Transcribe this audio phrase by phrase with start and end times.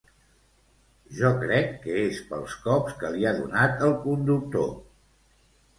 [1.17, 4.71] Jo crec que és pels cops que li ha donat el conductor